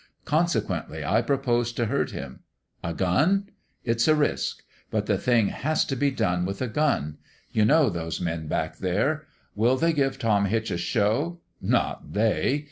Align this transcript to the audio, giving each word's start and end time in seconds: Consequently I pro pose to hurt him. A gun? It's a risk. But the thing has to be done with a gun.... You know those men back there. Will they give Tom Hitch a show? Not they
Consequently 0.25 1.05
I 1.05 1.21
pro 1.21 1.37
pose 1.37 1.71
to 1.73 1.85
hurt 1.85 2.09
him. 2.09 2.39
A 2.83 2.91
gun? 2.91 3.49
It's 3.83 4.07
a 4.07 4.15
risk. 4.15 4.63
But 4.89 5.05
the 5.05 5.19
thing 5.19 5.49
has 5.49 5.85
to 5.85 5.95
be 5.95 6.09
done 6.09 6.43
with 6.43 6.59
a 6.59 6.67
gun.... 6.67 7.19
You 7.51 7.65
know 7.65 7.87
those 7.87 8.19
men 8.19 8.47
back 8.47 8.77
there. 8.79 9.27
Will 9.53 9.77
they 9.77 9.93
give 9.93 10.17
Tom 10.17 10.45
Hitch 10.45 10.71
a 10.71 10.77
show? 10.77 11.39
Not 11.61 12.13
they 12.13 12.59